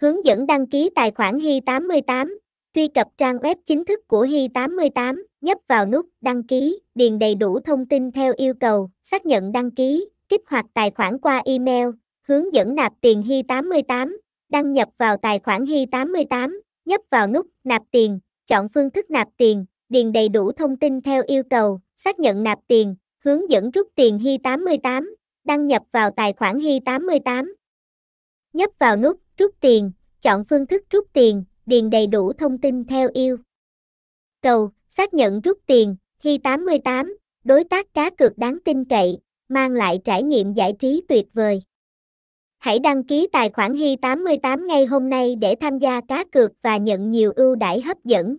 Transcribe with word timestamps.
Hướng 0.00 0.24
dẫn 0.24 0.46
đăng 0.46 0.66
ký 0.66 0.90
tài 0.94 1.10
khoản 1.10 1.38
Hi88. 1.38 2.36
Truy 2.74 2.88
cập 2.88 3.08
trang 3.18 3.36
web 3.36 3.54
chính 3.66 3.84
thức 3.84 4.08
của 4.08 4.24
Hi88, 4.24 5.22
nhấp 5.40 5.58
vào 5.68 5.86
nút 5.86 6.06
đăng 6.20 6.42
ký, 6.42 6.80
điền 6.94 7.18
đầy 7.18 7.34
đủ 7.34 7.60
thông 7.60 7.86
tin 7.86 8.12
theo 8.12 8.32
yêu 8.36 8.54
cầu, 8.60 8.90
xác 9.02 9.26
nhận 9.26 9.52
đăng 9.52 9.70
ký, 9.70 10.08
kích 10.28 10.40
hoạt 10.46 10.66
tài 10.74 10.90
khoản 10.90 11.18
qua 11.18 11.42
email, 11.44 11.88
hướng 12.28 12.54
dẫn 12.54 12.74
nạp 12.74 12.92
tiền 13.00 13.22
Hi88, 13.22 14.16
đăng 14.48 14.72
nhập 14.72 14.88
vào 14.98 15.16
tài 15.16 15.38
khoản 15.38 15.64
Hi88, 15.64 16.60
nhấp 16.84 17.00
vào 17.10 17.26
nút 17.26 17.46
nạp 17.64 17.82
tiền, 17.90 18.18
chọn 18.46 18.68
phương 18.68 18.90
thức 18.90 19.10
nạp 19.10 19.28
tiền, 19.36 19.64
điền 19.88 20.12
đầy 20.12 20.28
đủ 20.28 20.52
thông 20.52 20.76
tin 20.76 21.00
theo 21.00 21.22
yêu 21.26 21.42
cầu, 21.50 21.80
xác 21.96 22.18
nhận 22.18 22.42
nạp 22.42 22.58
tiền, 22.66 22.94
hướng 23.24 23.50
dẫn 23.50 23.70
rút 23.70 23.88
tiền 23.94 24.18
Hi88, 24.18 25.14
đăng 25.44 25.66
nhập 25.66 25.82
vào 25.92 26.10
tài 26.10 26.32
khoản 26.32 26.58
Hi88. 26.58 27.52
Nhấp 28.52 28.70
vào 28.78 28.96
nút 28.96 29.20
rút 29.38 29.54
tiền, 29.60 29.92
chọn 30.22 30.44
phương 30.44 30.66
thức 30.66 30.82
rút 30.90 31.06
tiền, 31.12 31.44
điền 31.66 31.90
đầy 31.90 32.06
đủ 32.06 32.32
thông 32.32 32.58
tin 32.58 32.84
theo 32.84 33.08
yêu 33.14 33.36
cầu, 34.42 34.70
xác 34.88 35.14
nhận 35.14 35.40
rút 35.40 35.58
tiền, 35.66 35.96
Hi88, 36.22 37.14
đối 37.44 37.64
tác 37.64 37.94
cá 37.94 38.10
cược 38.10 38.38
đáng 38.38 38.58
tin 38.64 38.84
cậy, 38.84 39.18
mang 39.48 39.72
lại 39.72 40.00
trải 40.04 40.22
nghiệm 40.22 40.52
giải 40.52 40.72
trí 40.78 41.02
tuyệt 41.08 41.26
vời. 41.32 41.62
Hãy 42.58 42.78
đăng 42.78 43.04
ký 43.04 43.28
tài 43.32 43.50
khoản 43.50 43.72
Hi88 43.72 44.66
ngay 44.66 44.86
hôm 44.86 45.10
nay 45.10 45.34
để 45.36 45.54
tham 45.60 45.78
gia 45.78 46.00
cá 46.00 46.24
cược 46.24 46.52
và 46.62 46.76
nhận 46.76 47.10
nhiều 47.10 47.32
ưu 47.36 47.54
đãi 47.54 47.80
hấp 47.80 48.04
dẫn. 48.04 48.36